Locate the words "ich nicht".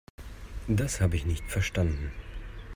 1.15-1.45